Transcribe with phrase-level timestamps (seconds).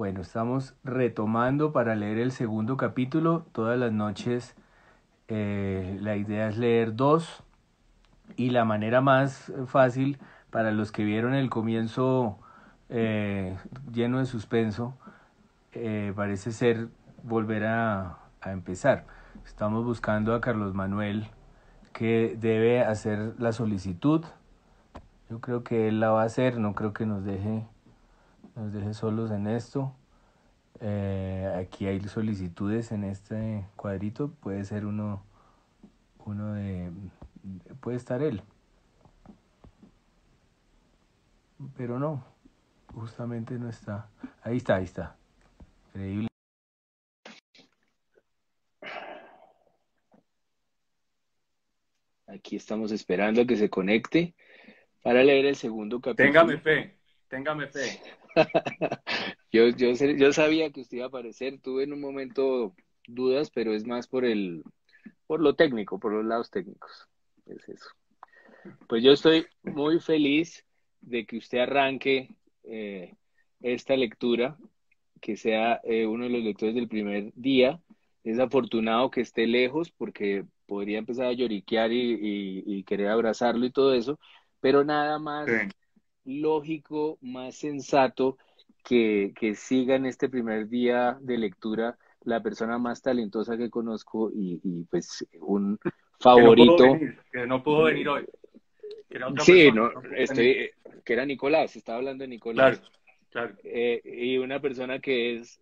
[0.00, 3.44] Bueno, estamos retomando para leer el segundo capítulo.
[3.52, 4.56] Todas las noches
[5.28, 7.42] eh, la idea es leer dos
[8.34, 10.18] y la manera más fácil
[10.48, 12.38] para los que vieron el comienzo
[12.88, 13.58] eh,
[13.92, 14.94] lleno de suspenso
[15.72, 16.88] eh, parece ser
[17.22, 19.04] volver a, a empezar.
[19.44, 21.28] Estamos buscando a Carlos Manuel
[21.92, 24.24] que debe hacer la solicitud.
[25.28, 27.66] Yo creo que él la va a hacer, no creo que nos deje,
[28.54, 29.94] nos deje solos en esto.
[30.80, 35.22] Eh, aquí hay solicitudes en este cuadrito, puede ser uno,
[36.24, 36.90] uno de,
[37.80, 38.42] puede estar él.
[41.76, 42.24] Pero no,
[42.94, 44.08] justamente no está.
[44.42, 45.16] Ahí está, ahí está.
[45.88, 46.28] Increíble.
[52.26, 54.34] Aquí estamos esperando a que se conecte
[55.02, 56.32] para leer el segundo capítulo.
[56.32, 56.96] Téngame fe,
[57.28, 58.00] téngame fe.
[59.52, 62.74] yo, yo, yo sabía que usted iba a aparecer, tuve en un momento
[63.06, 64.62] dudas, pero es más por el,
[65.26, 67.08] por lo técnico, por los lados técnicos.
[67.46, 67.88] Es eso.
[68.88, 70.64] Pues yo estoy muy feliz
[71.00, 72.28] de que usted arranque
[72.64, 73.14] eh,
[73.60, 74.56] esta lectura,
[75.20, 77.80] que sea eh, uno de los lectores del primer día.
[78.22, 83.72] Es afortunado que esté lejos porque podría empezar a lloriquear y, y, querer abrazarlo y
[83.72, 84.20] todo eso,
[84.60, 85.68] pero nada más sí.
[86.24, 88.36] Lógico, más sensato
[88.84, 94.30] que, que siga en este primer día de lectura la persona más talentosa que conozco
[94.32, 95.78] y, y pues un
[96.18, 96.76] favorito.
[96.76, 98.26] Que no, venir, que no pudo venir hoy.
[99.08, 100.70] Que sí, persona, no, estoy,
[101.04, 102.78] que era Nicolás, estaba hablando de Nicolás.
[103.30, 103.56] Claro, claro.
[103.64, 105.60] Eh, y una persona que es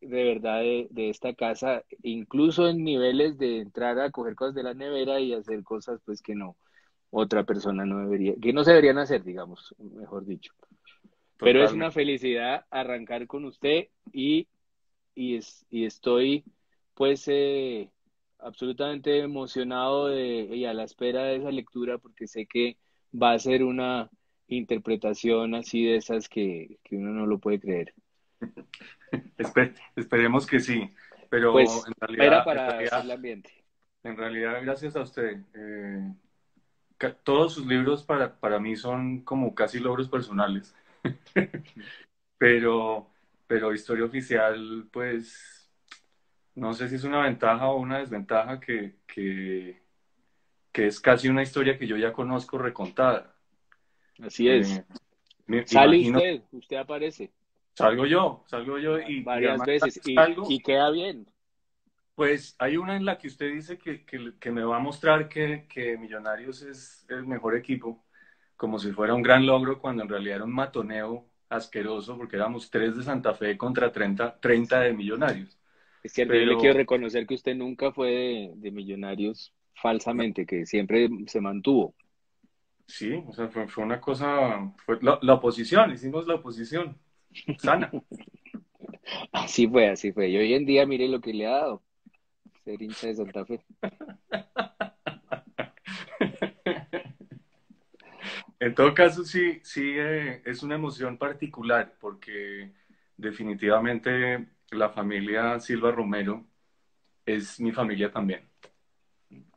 [0.00, 4.64] de verdad de, de, esta casa, incluso en niveles de entrar a coger cosas de
[4.64, 6.56] la nevera y hacer cosas pues que no,
[7.14, 10.54] otra persona no debería, que no se deberían hacer, digamos, mejor dicho.
[10.54, 11.36] Totalmente.
[11.38, 14.48] Pero es una felicidad arrancar con usted y,
[15.14, 16.42] y, es, y estoy
[16.94, 17.90] pues eh,
[18.38, 22.78] absolutamente emocionado de, y a la espera de esa lectura porque sé que
[23.14, 24.08] va a ser una
[24.48, 27.94] interpretación así de esas que, que uno no lo puede creer.
[29.36, 30.90] Esper, esperemos que sí,
[31.28, 33.50] pero pues, en realidad, para en realidad, el ambiente.
[34.02, 35.42] En realidad, gracias a usted.
[35.54, 36.12] Eh,
[37.10, 40.74] todos sus libros para, para mí son como casi logros personales,
[42.38, 43.08] pero,
[43.46, 45.70] pero Historia Oficial, pues,
[46.54, 49.82] no sé si es una ventaja o una desventaja que, que,
[50.70, 53.34] que es casi una historia que yo ya conozco recontada.
[54.22, 54.78] Así es.
[54.78, 54.84] Eh,
[55.46, 56.18] me, Sale imagino...
[56.18, 57.30] usted, usted aparece.
[57.74, 61.26] Salgo yo, salgo yo y varias y veces y, salgo, y, queda bien.
[62.14, 65.28] Pues hay una en la que usted dice que, que, que me va a mostrar
[65.28, 68.04] que, que, Millonarios es el mejor equipo,
[68.56, 72.70] como si fuera un gran logro, cuando en realidad era un matoneo asqueroso, porque éramos
[72.70, 75.58] tres de Santa Fe contra 30, 30 de Millonarios.
[76.02, 76.44] Es cierto, Pero...
[76.44, 81.40] yo le quiero reconocer que usted nunca fue de, de Millonarios falsamente, que siempre se
[81.40, 81.94] mantuvo.
[82.86, 86.98] Sí, o sea, fue, fue una cosa, fue la, la oposición, hicimos la oposición
[87.58, 87.90] sana.
[89.32, 90.28] Así fue, así fue.
[90.28, 91.82] Y hoy en día, mire lo que le ha dado
[92.64, 93.64] ser hincha de Santa Fe.
[98.62, 102.70] En todo caso, sí, sí eh, es una emoción particular porque
[103.16, 106.46] definitivamente la familia Silva Romero
[107.26, 108.48] es mi familia también.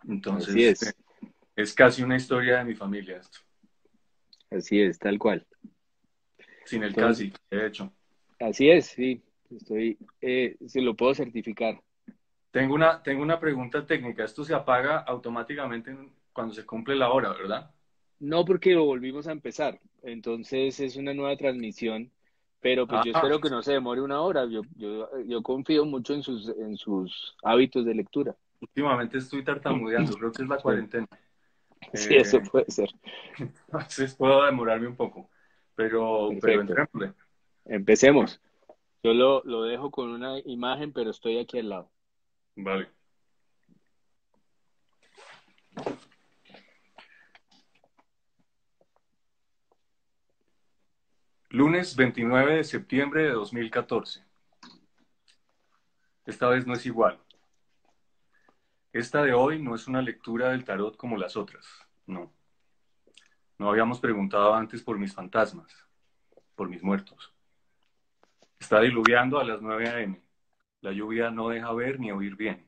[0.08, 0.82] Entonces, Así es.
[0.88, 0.94] Eh,
[1.56, 3.38] es casi una historia de mi familia esto.
[4.50, 5.46] Así es, tal cual.
[6.66, 7.94] Sin el Entonces, casi, de hecho.
[8.40, 9.22] Así es, sí.
[9.52, 11.80] Estoy, eh, se lo puedo certificar.
[12.56, 14.24] Tengo una, tengo una pregunta técnica.
[14.24, 15.94] Esto se apaga automáticamente
[16.32, 17.70] cuando se cumple la hora, ¿verdad?
[18.22, 19.82] No, porque lo volvimos a empezar.
[20.04, 22.10] Entonces es una nueva transmisión.
[22.62, 23.04] Pero pues Ah.
[23.06, 24.46] yo espero que no se demore una hora.
[24.46, 28.34] Yo, yo, yo confío mucho en sus, en sus hábitos de lectura.
[28.62, 31.08] Últimamente estoy tartamudeando, creo que es la cuarentena.
[31.94, 32.90] Sí, Eh, eso puede ser.
[33.38, 35.30] Entonces puedo demorarme un poco,
[35.76, 37.12] pero, pero entrémosle.
[37.66, 38.40] Empecemos.
[39.04, 41.92] Yo lo, lo dejo con una imagen, pero estoy aquí al lado.
[42.56, 42.90] Vale.
[51.50, 54.26] Lunes 29 de septiembre de 2014.
[56.26, 57.20] Esta vez no es igual.
[58.92, 61.66] Esta de hoy no es una lectura del tarot como las otras,
[62.06, 62.34] no.
[63.58, 65.72] No habíamos preguntado antes por mis fantasmas,
[66.56, 67.34] por mis muertos.
[68.60, 70.25] Está diluviando a las 9 a.m.
[70.86, 72.64] La lluvia no deja ver ni oír bien.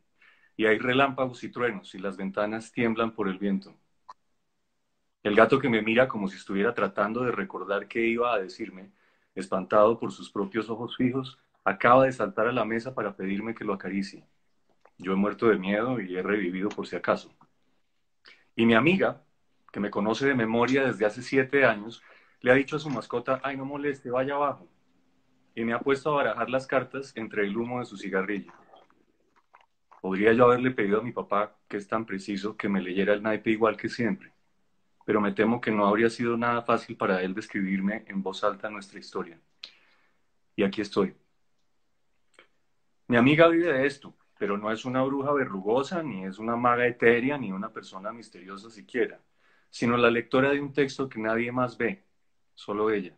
[0.55, 3.75] Y hay relámpagos y truenos y las ventanas tiemblan por el viento.
[5.21, 8.89] El gato que me mira como si estuviera tratando de recordar qué iba a decirme,
[9.35, 13.65] espantado por sus propios ojos fijos, acaba de saltar a la mesa para pedirme que
[13.65, 14.25] lo acaricie.
[14.97, 17.29] Yo he muerto de miedo y he revivido por si acaso.
[18.55, 19.21] Y mi amiga,
[19.71, 22.01] que me conoce de memoria desde hace siete años,
[22.41, 24.67] le ha dicho a su mascota, ay, no moleste, vaya abajo.
[25.57, 28.53] Y me ha puesto a barajar las cartas entre el humo de su cigarrillo.
[30.01, 33.23] Podría yo haberle pedido a mi papá, que es tan preciso, que me leyera el
[33.23, 34.31] naipe igual que siempre,
[35.03, 38.69] pero me temo que no habría sido nada fácil para él describirme en voz alta
[38.69, 39.39] nuestra historia.
[40.55, 41.15] Y aquí estoy.
[43.07, 46.85] Mi amiga vive de esto, pero no es una bruja verrugosa, ni es una maga
[46.85, 49.19] etérea, ni una persona misteriosa siquiera,
[49.71, 52.05] sino la lectora de un texto que nadie más ve,
[52.53, 53.17] solo ella.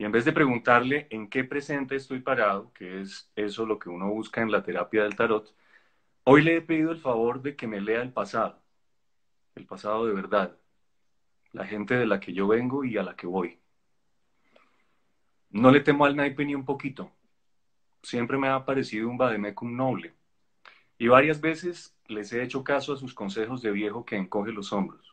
[0.00, 3.90] Y en vez de preguntarle en qué presente estoy parado, que es eso lo que
[3.90, 5.54] uno busca en la terapia del tarot,
[6.24, 8.62] hoy le he pedido el favor de que me lea el pasado,
[9.56, 10.56] el pasado de verdad,
[11.52, 13.58] la gente de la que yo vengo y a la que voy.
[15.50, 17.12] No le temo al naipe ni un poquito.
[18.02, 20.14] Siempre me ha parecido un vademecum noble.
[20.96, 24.72] Y varias veces les he hecho caso a sus consejos de viejo que encoge los
[24.72, 25.10] hombros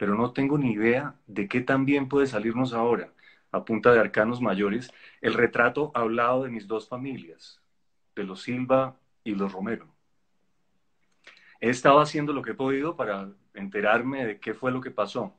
[0.00, 3.12] pero no tengo ni idea de qué tan bien puede salirnos ahora,
[3.52, 7.60] a punta de arcanos mayores, el retrato hablado de mis dos familias,
[8.14, 9.86] de los Silva y los Romero.
[11.60, 15.34] He estado haciendo lo que he podido para enterarme de qué fue lo que pasó.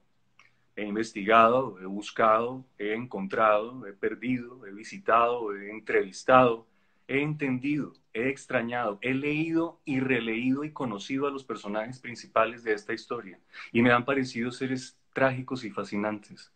[0.76, 6.68] He investigado, he buscado, he encontrado, he perdido, he visitado, he entrevistado,
[7.08, 12.74] he entendido, he extrañado, he leído y releído y conocido a los personajes principales de
[12.74, 13.40] esta historia
[13.72, 16.52] y me han parecido seres trágicos y fascinantes.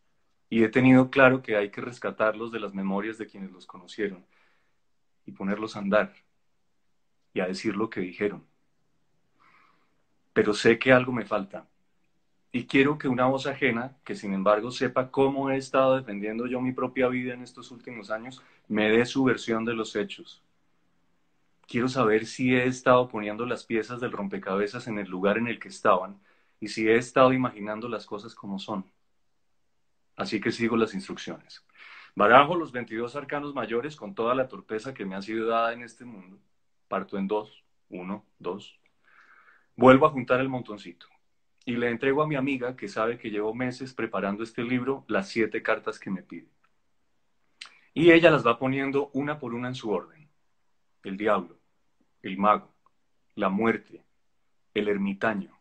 [0.50, 4.26] Y he tenido claro que hay que rescatarlos de las memorias de quienes los conocieron
[5.26, 6.14] y ponerlos a andar
[7.34, 8.46] y a decir lo que dijeron.
[10.34, 11.68] Pero sé que algo me falta
[12.56, 16.62] y quiero que una voz ajena, que sin embargo sepa cómo he estado defendiendo yo
[16.62, 20.42] mi propia vida en estos últimos años, me dé su versión de los hechos.
[21.68, 25.60] Quiero saber si he estado poniendo las piezas del rompecabezas en el lugar en el
[25.60, 26.18] que estaban
[26.62, 28.86] y si he estado imaginando las cosas como son.
[30.16, 31.66] Así que sigo las instrucciones.
[32.16, 35.84] Barajo los 22 arcanos mayores con toda la torpeza que me ha sido dada en
[35.84, 36.40] este mundo.
[36.88, 38.80] Parto en dos, uno, dos.
[39.76, 41.08] Vuelvo a juntar el montoncito
[41.66, 45.28] y le entrego a mi amiga, que sabe que llevo meses preparando este libro, las
[45.28, 46.48] siete cartas que me pide.
[47.94, 50.30] Y ella las va poniendo una por una en su orden.
[51.04, 51.60] El diablo,
[52.22, 52.74] el mago,
[53.34, 54.06] la muerte,
[54.74, 55.60] el ermitaño,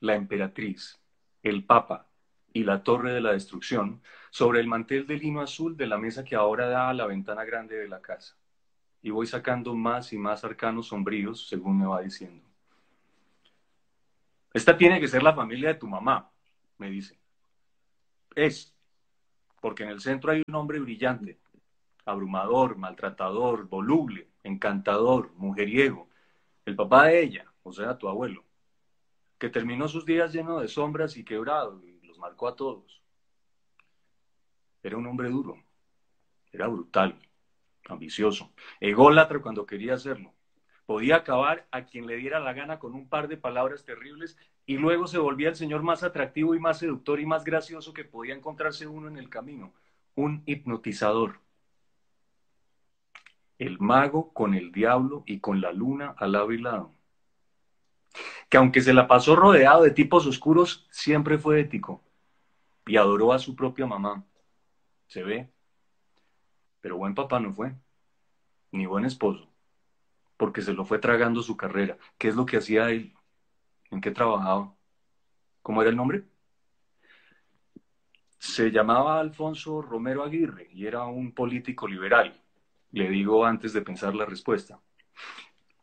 [0.00, 1.00] la emperatriz,
[1.42, 2.08] el papa
[2.52, 6.24] y la torre de la destrucción sobre el mantel de lino azul de la mesa
[6.24, 8.36] que ahora da a la ventana grande de la casa.
[9.02, 12.44] Y voy sacando más y más arcanos sombríos según me va diciendo.
[14.52, 16.30] Esta tiene que ser la familia de tu mamá,
[16.78, 17.18] me dice.
[18.34, 18.74] Es,
[19.60, 21.38] porque en el centro hay un hombre brillante,
[22.04, 26.08] abrumador, maltratador, voluble, encantador, mujeriego,
[26.64, 28.44] el papá de ella, o sea, tu abuelo,
[29.38, 31.80] que terminó sus días lleno de sombras y quebrado
[32.22, 33.02] marcó a todos.
[34.82, 35.56] Era un hombre duro,
[36.52, 37.18] era brutal,
[37.88, 40.32] ambicioso, ególatra cuando quería hacerlo,
[40.86, 44.36] podía acabar a quien le diera la gana con un par de palabras terribles
[44.66, 48.04] y luego se volvía el señor más atractivo y más seductor y más gracioso que
[48.04, 49.72] podía encontrarse uno en el camino,
[50.14, 51.40] un hipnotizador.
[53.58, 56.92] El mago con el diablo y con la luna al lado y lado.
[58.48, 62.02] Que aunque se la pasó rodeado de tipos oscuros, siempre fue ético
[62.86, 64.24] y adoró a su propia mamá.
[65.06, 65.50] Se ve.
[66.80, 67.74] Pero buen papá no fue,
[68.72, 69.52] ni buen esposo
[70.42, 71.96] porque se lo fue tragando su carrera.
[72.18, 73.14] ¿Qué es lo que hacía él?
[73.92, 74.74] ¿En qué trabajaba?
[75.62, 76.24] ¿Cómo era el nombre?
[78.38, 82.42] Se llamaba Alfonso Romero Aguirre y era un político liberal.
[82.90, 84.80] Le digo antes de pensar la respuesta.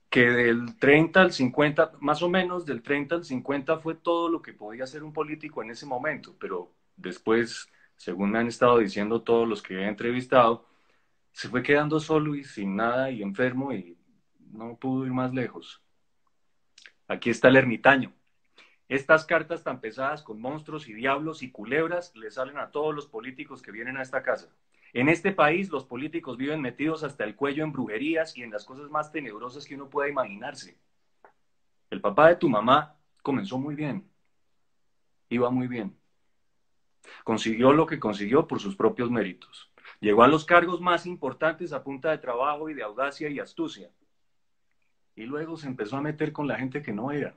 [0.09, 4.41] Que del 30 al 50, más o menos del 30 al 50 fue todo lo
[4.41, 9.21] que podía ser un político en ese momento, pero después, según me han estado diciendo
[9.21, 10.67] todos los que he entrevistado,
[11.31, 13.97] se fue quedando solo y sin nada y enfermo y
[14.51, 15.81] no pudo ir más lejos.
[17.07, 18.13] Aquí está el ermitaño.
[18.87, 23.07] Estas cartas tan pesadas con monstruos y diablos y culebras le salen a todos los
[23.07, 24.49] políticos que vienen a esta casa.
[24.93, 28.65] En este país los políticos viven metidos hasta el cuello en brujerías y en las
[28.65, 30.79] cosas más tenebrosas que uno pueda imaginarse.
[31.91, 34.09] El papá de tu mamá comenzó muy bien.
[35.29, 35.98] Iba muy bien.
[37.23, 39.71] Consiguió lo que consiguió por sus propios méritos.
[39.99, 43.91] Llegó a los cargos más importantes a punta de trabajo y de audacia y astucia
[45.19, 47.35] y luego se empezó a meter con la gente que no era.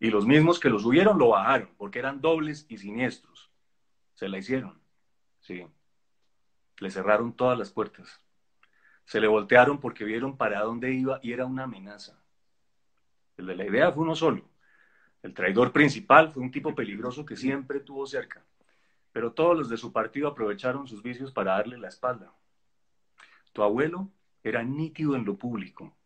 [0.00, 3.48] Y los mismos que lo subieron lo bajaron, porque eran dobles y siniestros.
[4.14, 4.80] Se la hicieron,
[5.38, 5.64] sí.
[6.80, 8.20] Le cerraron todas las puertas.
[9.04, 12.18] se le voltearon porque vieron para dónde iba y era una amenaza.
[13.36, 14.48] El de la idea fue uno solo.
[15.22, 18.44] El traidor principal fue un tipo peligroso que siempre tuvo cerca,
[19.14, 22.32] pero todos los de su partido aprovecharon sus vicios para darle la espalda.
[23.52, 24.10] Tu abuelo
[24.42, 25.96] era nítido en lo público,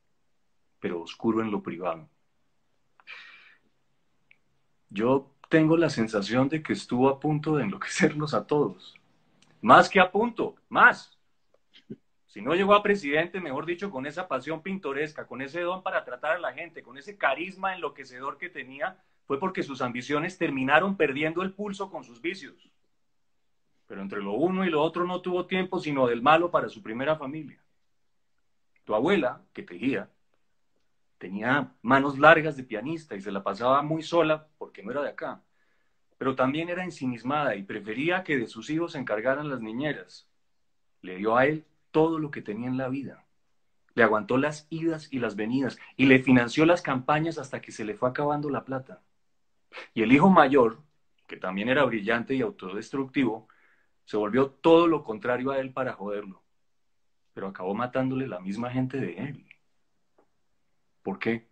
[0.78, 2.06] pero oscuro en lo privado.
[4.90, 8.94] Yo tengo la sensación de que estuvo a punto de enloquecerlos a todos.
[9.62, 11.18] Más que a punto, más.
[12.26, 16.04] Si no llegó a presidente, mejor dicho, con esa pasión pintoresca, con ese don para
[16.04, 20.98] tratar a la gente, con ese carisma enloquecedor que tenía, fue porque sus ambiciones terminaron
[20.98, 22.70] perdiendo el pulso con sus vicios.
[23.88, 26.82] Pero entre lo uno y lo otro no tuvo tiempo sino del malo para su
[26.82, 27.58] primera familia.
[28.84, 30.10] Tu abuela, que tejía,
[31.16, 35.08] tenía manos largas de pianista y se la pasaba muy sola porque no era de
[35.08, 35.42] acá.
[36.18, 40.28] Pero también era ensimismada y prefería que de sus hijos se encargaran las niñeras.
[41.00, 43.24] Le dio a él todo lo que tenía en la vida.
[43.94, 47.84] Le aguantó las idas y las venidas y le financió las campañas hasta que se
[47.84, 49.00] le fue acabando la plata.
[49.94, 50.82] Y el hijo mayor,
[51.26, 53.48] que también era brillante y autodestructivo,
[54.08, 56.42] se volvió todo lo contrario a él para joderlo,
[57.34, 59.46] pero acabó matándole la misma gente de él.
[61.02, 61.46] ¿Por qué?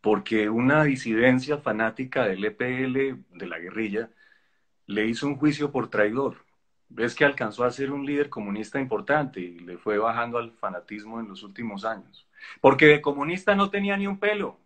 [0.00, 4.08] Porque una disidencia fanática del EPL, de la guerrilla,
[4.86, 6.38] le hizo un juicio por traidor.
[6.88, 11.20] Ves que alcanzó a ser un líder comunista importante y le fue bajando al fanatismo
[11.20, 12.26] en los últimos años.
[12.62, 14.58] Porque de comunista no tenía ni un pelo,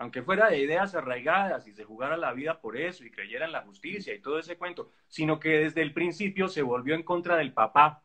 [0.00, 3.52] aunque fuera de ideas arraigadas y se jugara la vida por eso y creyera en
[3.52, 7.36] la justicia y todo ese cuento, sino que desde el principio se volvió en contra
[7.36, 8.02] del papá.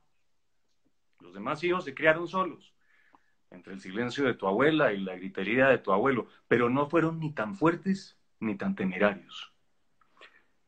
[1.22, 2.74] Los demás hijos se criaron solos
[3.50, 7.18] entre el silencio de tu abuela y la gritería de tu abuelo, pero no fueron
[7.18, 9.54] ni tan fuertes ni tan temerarios.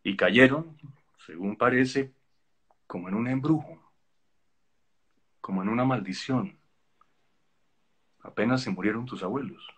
[0.03, 0.77] Y cayeron,
[1.25, 2.13] según parece,
[2.87, 3.91] como en un embrujo,
[5.41, 6.57] como en una maldición.
[8.21, 9.76] Apenas se murieron tus abuelos.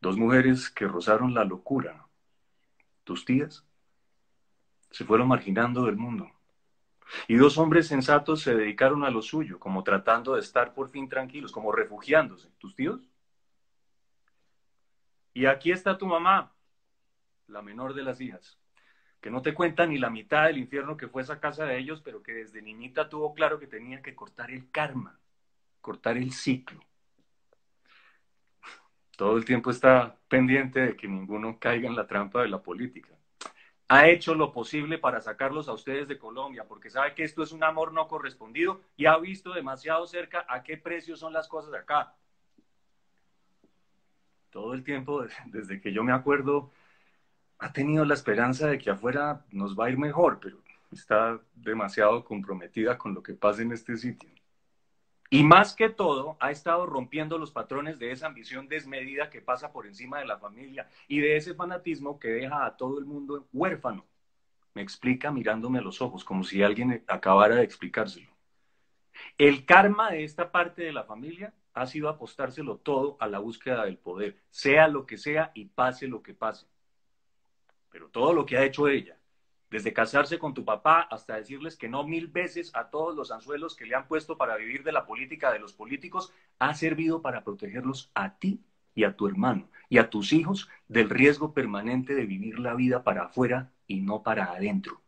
[0.00, 2.06] Dos mujeres que rozaron la locura,
[3.04, 3.64] tus tías,
[4.90, 6.30] se fueron marginando del mundo.
[7.28, 11.08] Y dos hombres sensatos se dedicaron a lo suyo, como tratando de estar por fin
[11.08, 12.48] tranquilos, como refugiándose.
[12.58, 13.08] ¿Tus tíos?
[15.32, 16.52] Y aquí está tu mamá,
[17.46, 18.58] la menor de las hijas,
[19.20, 22.00] que no te cuenta ni la mitad del infierno que fue esa casa de ellos,
[22.02, 25.20] pero que desde niñita tuvo claro que tenía que cortar el karma,
[25.80, 26.80] cortar el ciclo.
[29.16, 33.16] Todo el tiempo está pendiente de que ninguno caiga en la trampa de la política
[33.88, 37.52] ha hecho lo posible para sacarlos a ustedes de Colombia, porque sabe que esto es
[37.52, 41.72] un amor no correspondido y ha visto demasiado cerca a qué precio son las cosas
[41.74, 42.14] acá.
[44.50, 46.70] Todo el tiempo, desde que yo me acuerdo,
[47.58, 50.58] ha tenido la esperanza de que afuera nos va a ir mejor, pero
[50.90, 54.30] está demasiado comprometida con lo que pasa en este sitio.
[55.28, 59.72] Y más que todo, ha estado rompiendo los patrones de esa ambición desmedida que pasa
[59.72, 63.48] por encima de la familia y de ese fanatismo que deja a todo el mundo
[63.52, 64.04] huérfano.
[64.74, 68.28] Me explica mirándome a los ojos, como si alguien acabara de explicárselo.
[69.38, 73.84] El karma de esta parte de la familia ha sido apostárselo todo a la búsqueda
[73.84, 76.66] del poder, sea lo que sea y pase lo que pase.
[77.90, 79.16] Pero todo lo que ha hecho ella,
[79.76, 83.76] desde casarse con tu papá hasta decirles que no mil veces a todos los anzuelos
[83.76, 87.44] que le han puesto para vivir de la política de los políticos, ha servido para
[87.44, 88.64] protegerlos a ti
[88.94, 93.04] y a tu hermano y a tus hijos del riesgo permanente de vivir la vida
[93.04, 95.02] para afuera y no para adentro.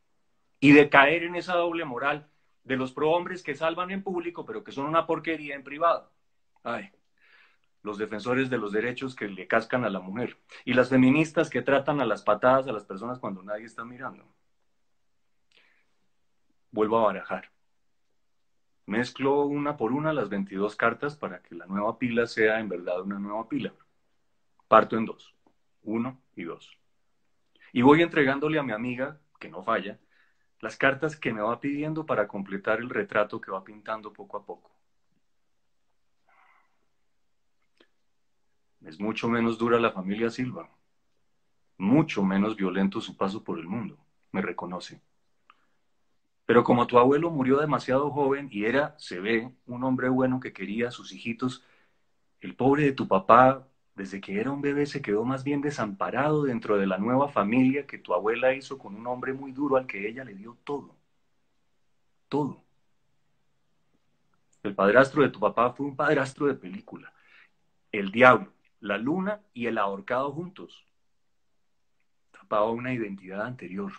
[0.60, 2.28] Y de caer en esa doble moral
[2.62, 6.12] de los prohombres que salvan en público pero que son una porquería en privado.
[6.62, 6.90] Ay,
[7.82, 11.62] los defensores de los derechos que le cascan a la mujer y las feministas que
[11.62, 14.26] tratan a las patadas a las personas cuando nadie está mirando
[16.78, 17.50] vuelvo a barajar.
[18.86, 23.02] Mezclo una por una las 22 cartas para que la nueva pila sea en verdad
[23.02, 23.74] una nueva pila.
[24.68, 25.34] Parto en dos,
[25.82, 26.78] uno y dos.
[27.72, 29.98] Y voy entregándole a mi amiga, que no falla,
[30.60, 34.46] las cartas que me va pidiendo para completar el retrato que va pintando poco a
[34.46, 34.70] poco.
[38.82, 40.70] Es mucho menos dura la familia Silva,
[41.76, 43.98] mucho menos violento su paso por el mundo,
[44.30, 45.02] me reconoce.
[46.48, 50.54] Pero como tu abuelo murió demasiado joven y era, se ve, un hombre bueno que
[50.54, 51.62] quería a sus hijitos,
[52.40, 56.44] el pobre de tu papá, desde que era un bebé, se quedó más bien desamparado
[56.44, 59.86] dentro de la nueva familia que tu abuela hizo con un hombre muy duro al
[59.86, 60.96] que ella le dio todo.
[62.30, 62.64] Todo.
[64.62, 67.12] El padrastro de tu papá fue un padrastro de película.
[67.92, 70.82] El diablo, la luna y el ahorcado juntos.
[72.32, 73.92] Tapaba una identidad anterior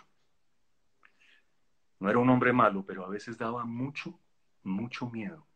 [2.00, 4.18] No era un hombre malo, pero a veces daba mucho,
[4.62, 5.46] mucho miedo.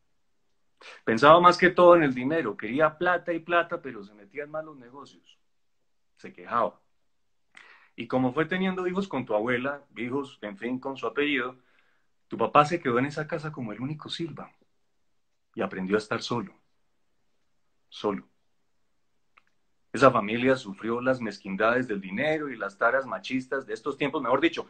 [1.05, 4.51] Pensaba más que todo en el dinero, quería plata y plata, pero se metía en
[4.51, 5.39] malos negocios.
[6.17, 6.81] Se quejaba.
[7.97, 11.57] Y como fue teniendo hijos con tu abuela, hijos, en fin, con su apellido,
[12.29, 14.53] tu papá se quedó en esa casa como el único Silva
[15.55, 16.53] y aprendió a estar solo.
[17.89, 18.29] Solo.
[19.93, 24.41] Esa familia sufrió las mezquindades del dinero y las taras machistas de estos tiempos, mejor
[24.41, 24.69] dicho,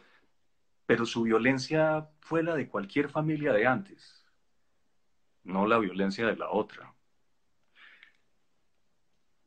[0.87, 4.25] pero su violencia fue la de cualquier familia de antes,
[5.45, 6.95] no la violencia de la otra.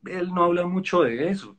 [0.04, 1.56] Él no habla mucho de eso,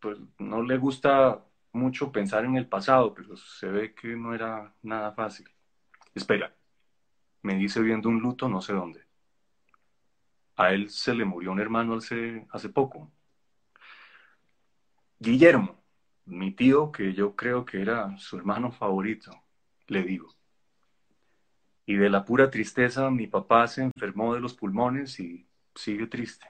[0.00, 4.74] pues no le gusta mucho pensar en el pasado, pero se ve que no era
[4.82, 5.48] nada fácil.
[6.14, 6.54] Espera,
[7.42, 9.04] me dice viendo un luto no sé dónde.
[10.56, 13.12] A él se le murió un hermano hace, hace poco.
[15.18, 15.82] Guillermo,
[16.26, 19.30] mi tío, que yo creo que era su hermano favorito,
[19.86, 20.34] le digo.
[21.86, 26.46] Y de la pura tristeza, mi papá se enfermó de los pulmones y sigue triste,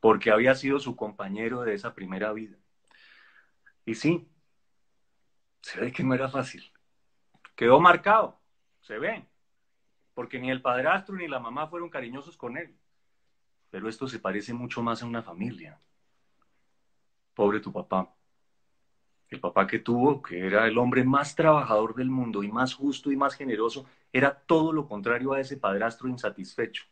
[0.00, 2.56] porque había sido su compañero de esa primera vida.
[3.86, 4.28] Y sí,
[5.62, 6.70] se ve que no era fácil.
[7.56, 8.38] Quedó marcado,
[8.82, 9.26] se ve,
[10.12, 12.76] porque ni el padrastro ni la mamá fueron cariñosos con él.
[13.70, 15.80] Pero esto se parece mucho más a una familia.
[17.34, 18.13] Pobre tu papá.
[19.34, 23.10] El papá que tuvo, que era el hombre más trabajador del mundo y más justo
[23.10, 26.84] y más generoso, era todo lo contrario a ese padrastro insatisfecho.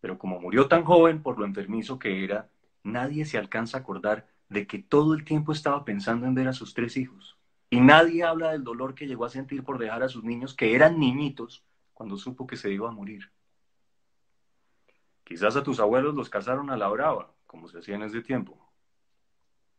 [0.00, 2.48] Pero como murió tan joven por lo enfermizo que era,
[2.84, 6.52] nadie se alcanza a acordar de que todo el tiempo estaba pensando en ver a
[6.52, 7.36] sus tres hijos.
[7.70, 10.76] Y nadie habla del dolor que llegó a sentir por dejar a sus niños, que
[10.76, 13.32] eran niñitos, cuando supo que se iba a morir.
[15.24, 18.63] Quizás a tus abuelos los casaron a la brava, como se hacía en ese tiempo.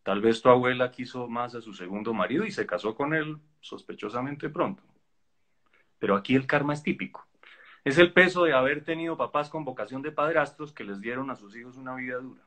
[0.06, 3.40] Tal vez tu abuela quiso más a su segundo marido y se casó con él
[3.60, 4.84] sospechosamente pronto.
[5.98, 7.26] Pero aquí el karma es típico.
[7.84, 11.36] Es el peso de haber tenido papás con vocación de padrastros que les dieron a
[11.36, 12.44] sus hijos una vida dura.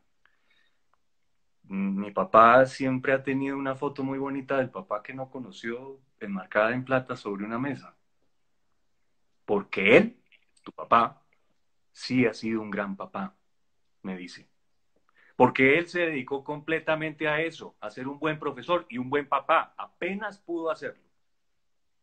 [1.64, 6.72] Mi papá siempre ha tenido una foto muy bonita del papá que no conoció enmarcada
[6.74, 7.96] en plata sobre una mesa.
[9.44, 10.22] Porque él,
[10.62, 11.24] tu papá,
[11.90, 13.34] sí ha sido un gran papá,
[14.02, 14.48] me dice.
[15.38, 19.28] Porque él se dedicó completamente a eso, a ser un buen profesor y un buen
[19.28, 19.72] papá.
[19.78, 21.04] Apenas pudo hacerlo.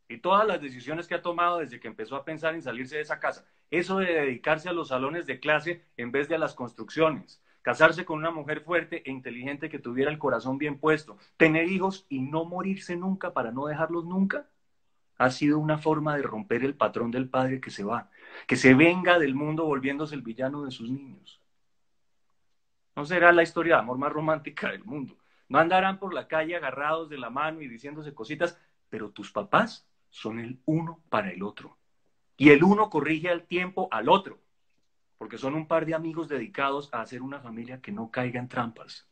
[0.08, 3.02] Y todas las decisiones que ha tomado desde que empezó a pensar en salirse de
[3.02, 3.46] esa casa.
[3.70, 7.44] Eso de dedicarse a los salones de clase en vez de a las construcciones.
[7.62, 11.18] Casarse con una mujer fuerte e inteligente que tuviera el corazón bien puesto.
[11.36, 14.48] Tener hijos y no morirse nunca para no dejarlos nunca.
[15.18, 18.10] Ha sido una forma de romper el patrón del padre que se va.
[18.48, 21.42] Que se venga del mundo volviéndose el villano de sus niños.
[22.96, 25.18] No será la historia de amor más romántica del mundo.
[25.50, 28.58] No andarán por la calle agarrados de la mano y diciéndose cositas,
[28.90, 31.78] pero tus papás son el uno para el otro.
[32.38, 34.40] Y el uno corrige al tiempo al otro,
[35.18, 38.48] porque son un par de amigos dedicados a hacer una familia que no caiga en
[38.48, 39.08] trampas.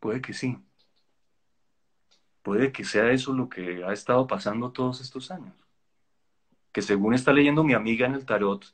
[0.00, 0.56] Puede que sí.
[2.42, 5.54] Puede que sea eso lo que ha estado pasando todos estos años.
[6.72, 8.64] Que según está leyendo mi amiga en el tarot,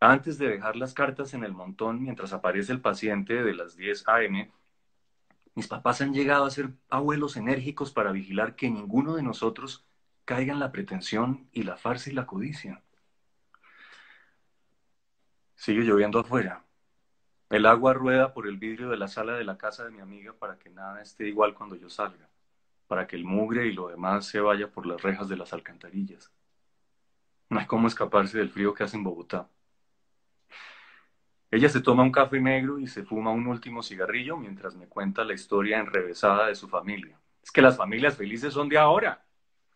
[0.00, 4.06] antes de dejar las cartas en el montón mientras aparece el paciente de las 10
[4.08, 4.50] a.m.,
[5.54, 9.86] mis papás han llegado a ser abuelos enérgicos para vigilar que ninguno de nosotros
[10.26, 12.82] caiga en la pretensión y la farsa y la codicia.
[15.54, 16.66] Sigue lloviendo afuera.
[17.48, 20.34] El agua rueda por el vidrio de la sala de la casa de mi amiga
[20.34, 22.28] para que nada esté igual cuando yo salga,
[22.86, 26.30] para que el mugre y lo demás se vaya por las rejas de las alcantarillas.
[27.48, 29.48] No hay cómo escaparse del frío que hace en Bogotá.
[31.56, 35.24] Ella se toma un café negro y se fuma un último cigarrillo mientras me cuenta
[35.24, 37.18] la historia enrevesada de su familia.
[37.42, 39.24] Es que las familias felices son de ahora,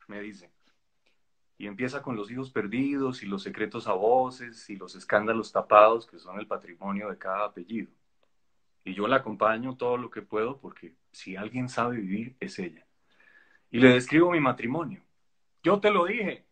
[0.06, 0.50] me dice.
[1.56, 6.06] Y empieza con los hijos perdidos y los secretos a voces y los escándalos tapados
[6.06, 7.90] que son el patrimonio de cada apellido.
[8.84, 12.84] Y yo la acompaño todo lo que puedo porque si alguien sabe vivir es ella.
[13.70, 15.02] Y le describo mi matrimonio.
[15.62, 16.44] Yo te lo dije,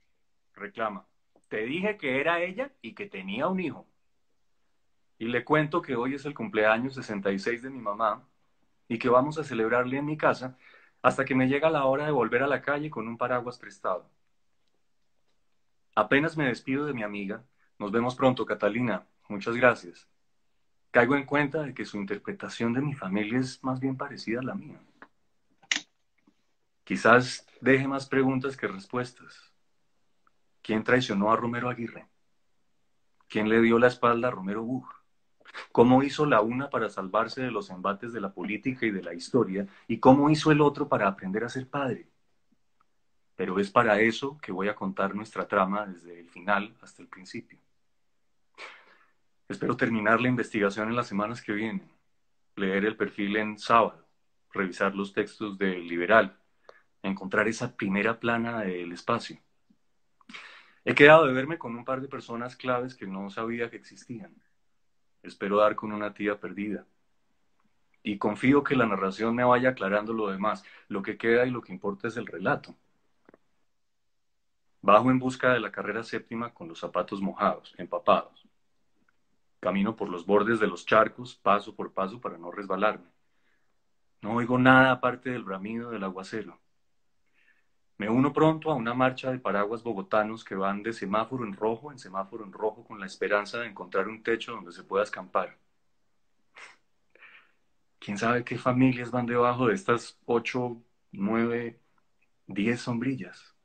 [0.54, 1.06] reclama.
[1.48, 3.86] Te dije que era ella y que tenía un hijo.
[5.18, 8.24] Y le cuento que hoy es el cumpleaños 66 de mi mamá
[8.88, 10.56] y que vamos a celebrarle en mi casa
[11.02, 14.08] hasta que me llega la hora de volver a la calle con un paraguas prestado.
[15.94, 17.44] Apenas me despido de mi amiga.
[17.78, 19.06] Nos vemos pronto, Catalina.
[19.28, 20.08] Muchas gracias.
[20.90, 24.44] Caigo en cuenta de que su interpretación de mi familia es más bien parecida a
[24.44, 24.80] la mía.
[26.84, 29.52] Quizás deje más preguntas que respuestas.
[30.62, 32.06] ¿Quién traicionó a Romero Aguirre?
[33.28, 34.97] ¿Quién le dio la espalda a Romero Buch?
[35.72, 39.14] Cómo hizo la una para salvarse de los embates de la política y de la
[39.14, 42.08] historia, y cómo hizo el otro para aprender a ser padre.
[43.36, 47.08] pero es para eso que voy a contar nuestra trama desde el final hasta el
[47.08, 47.56] principio.
[49.48, 51.88] Espero terminar la investigación en las semanas que vienen,
[52.56, 54.04] leer el perfil en sábado,
[54.52, 56.36] revisar los textos del liberal,
[57.00, 59.38] encontrar esa primera plana del espacio.
[60.84, 64.34] He quedado de verme con un par de personas claves que no sabía que existían.
[65.22, 66.86] Espero dar con una tía perdida.
[68.02, 70.64] Y confío que la narración me vaya aclarando lo demás.
[70.88, 72.74] Lo que queda y lo que importa es el relato.
[74.80, 78.46] Bajo en busca de la carrera séptima con los zapatos mojados, empapados.
[79.60, 83.10] Camino por los bordes de los charcos, paso por paso para no resbalarme.
[84.22, 86.58] No oigo nada aparte del bramido del aguacero.
[87.98, 91.90] Me uno pronto a una marcha de paraguas bogotanos que van de semáforo en rojo
[91.90, 95.58] en semáforo en rojo con la esperanza de encontrar un techo donde se pueda escampar.
[97.98, 100.80] ¿Quién sabe qué familias van debajo de estas ocho,
[101.10, 101.80] nueve,
[102.46, 103.56] diez sombrillas?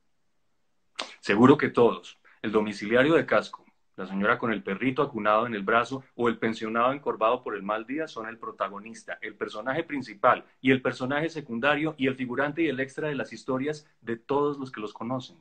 [1.19, 2.19] Seguro que todos.
[2.41, 3.62] El domiciliario de casco,
[3.95, 7.61] la señora con el perrito acunado en el brazo o el pensionado encorvado por el
[7.61, 12.63] mal día son el protagonista, el personaje principal y el personaje secundario y el figurante
[12.63, 15.37] y el extra de las historias de todos los que los conocen,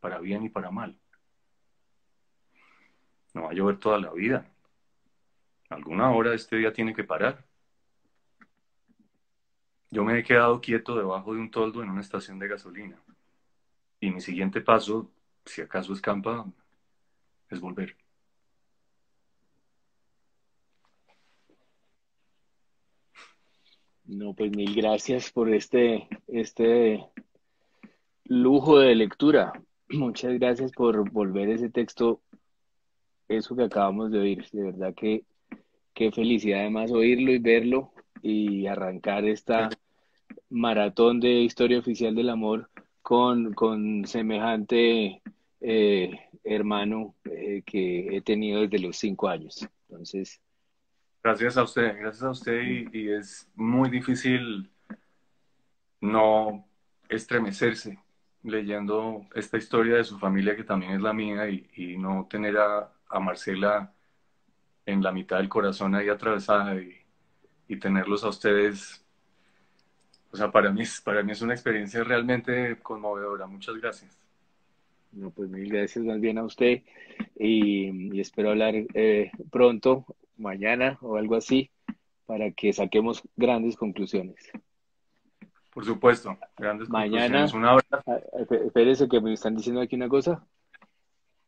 [0.00, 0.98] para bien y para mal.
[3.32, 4.46] No va a llover toda la vida.
[5.70, 7.44] Alguna hora este día tiene que parar.
[9.90, 12.96] Yo me he quedado quieto debajo de un toldo en una estación de gasolina.
[14.00, 15.10] Y mi siguiente paso,
[15.44, 16.46] si acaso escampa,
[17.50, 17.96] es volver.
[24.04, 27.04] No, pues mil gracias por este, este
[28.24, 29.52] lujo de lectura.
[29.88, 32.20] Muchas gracias por volver ese texto,
[33.28, 34.44] eso que acabamos de oír.
[34.50, 35.24] De verdad que
[35.94, 39.68] qué felicidad además oírlo y verlo y arrancar esta
[40.48, 42.68] maratón de historia oficial del amor
[43.02, 45.22] con, con semejante
[45.60, 49.66] eh, hermano eh, que he tenido desde los cinco años.
[49.88, 50.40] Entonces.
[51.22, 54.70] Gracias a usted, gracias a usted y, es muy difícil
[56.00, 56.66] no
[57.10, 57.98] estremecerse
[58.42, 62.90] leyendo esta historia de su familia que también es la mía y, no tener a,
[63.20, 63.92] Marcela
[64.86, 66.96] en la mitad del corazón ahí atravesada y,
[67.68, 69.04] y, tenerlos a ustedes.
[70.30, 73.46] O sea, para mí, para mí es una experiencia realmente conmovedora.
[73.46, 74.29] Muchas gracias.
[75.12, 76.82] No, pues mil gracias más bien a usted
[77.36, 81.70] y, espero hablar eh, pronto, mañana o algo así,
[82.26, 84.50] para que saquemos grandes conclusiones.
[85.72, 87.54] Por supuesto, grandes mañana, conclusiones.
[87.54, 88.22] Una hora.
[88.66, 90.46] Espérese que me están diciendo aquí una cosa.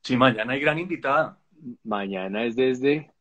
[0.02, 1.38] Sí, mañana hay gran invitada.
[1.84, 3.12] Mañana es desde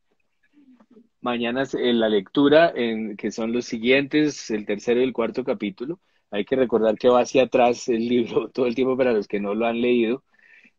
[1.22, 5.44] mañana es en la lectura, en, que son los siguientes, el tercero y el cuarto
[5.44, 6.00] capítulo.
[6.30, 9.40] Hay que recordar que va hacia atrás el libro todo el tiempo para los que
[9.40, 10.24] no lo han leído.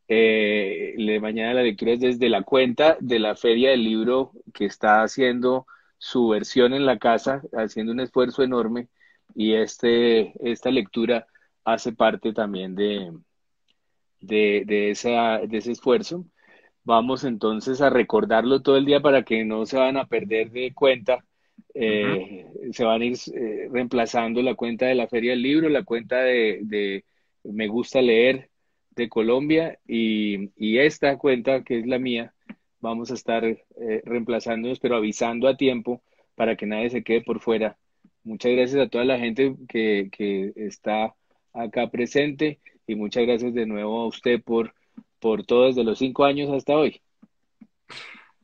[0.07, 5.01] Eh, mañana la lectura es desde la cuenta de la Feria del Libro que está
[5.03, 5.65] haciendo
[5.97, 8.89] su versión en la casa, haciendo un esfuerzo enorme
[9.35, 11.27] y este, esta lectura
[11.63, 13.11] hace parte también de,
[14.19, 16.25] de, de, esa, de ese esfuerzo.
[16.83, 20.73] Vamos entonces a recordarlo todo el día para que no se van a perder de
[20.73, 21.23] cuenta.
[21.73, 25.83] Eh, se van a ir eh, reemplazando la cuenta de la Feria del Libro, la
[25.83, 27.05] cuenta de, de
[27.43, 28.49] Me Gusta Leer,
[28.95, 32.33] de Colombia y, esta cuenta que es la mía,
[32.79, 33.59] vamos a estar eh,
[34.05, 36.01] reemplazándonos, pero avisando a tiempo
[36.35, 37.77] para que nadie se quede por fuera.
[38.23, 41.13] Muchas gracias a toda la gente que, que está
[41.53, 44.73] acá presente y muchas gracias de nuevo a usted por,
[45.19, 47.01] por todo desde los cinco años hasta hoy.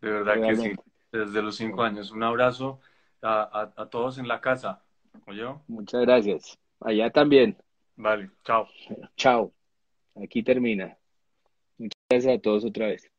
[0.02, 0.72] De verdad que sí,
[1.12, 2.12] desde los cinco años.
[2.12, 2.80] Un abrazo
[3.22, 4.82] a, a, a todos en la casa.
[5.28, 5.44] ¿Oye?
[5.68, 6.58] Muchas gracias.
[6.80, 7.58] Allá también.
[7.96, 8.68] Vale, chao.
[9.18, 9.54] Chao.
[10.24, 10.98] Aquí termina.
[11.78, 13.10] Muchas gracias a todos otra vez.